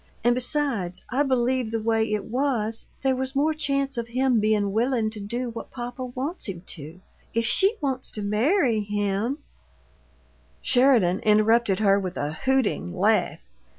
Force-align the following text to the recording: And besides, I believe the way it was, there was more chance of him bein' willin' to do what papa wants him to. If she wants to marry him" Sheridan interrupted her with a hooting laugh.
And 0.23 0.33
besides, 0.33 1.05
I 1.11 1.21
believe 1.21 1.69
the 1.69 1.79
way 1.79 2.11
it 2.11 2.25
was, 2.25 2.87
there 3.03 3.15
was 3.15 3.35
more 3.35 3.53
chance 3.53 3.99
of 3.99 4.07
him 4.07 4.39
bein' 4.39 4.71
willin' 4.71 5.11
to 5.11 5.19
do 5.19 5.51
what 5.51 5.69
papa 5.69 6.03
wants 6.05 6.47
him 6.49 6.61
to. 6.73 6.99
If 7.35 7.45
she 7.45 7.75
wants 7.81 8.09
to 8.13 8.23
marry 8.23 8.79
him" 8.79 9.37
Sheridan 10.63 11.19
interrupted 11.19 11.81
her 11.81 11.99
with 11.99 12.17
a 12.17 12.33
hooting 12.33 12.97
laugh. 12.97 13.41